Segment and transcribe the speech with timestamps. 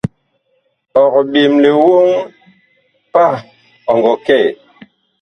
[1.03, 2.09] Ɔg ɓemle woŋ
[3.13, 3.33] pah
[3.89, 4.37] ɔ ngɔ kɛ?